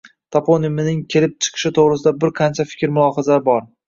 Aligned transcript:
Toponimining 0.35 1.03
kelib 1.15 1.35
chiqishi 1.47 1.71
to‘g‘risida 1.79 2.13
bir 2.23 2.33
qancha 2.41 2.65
fikr-mulohazalar 2.71 3.45
bor: 3.51 3.63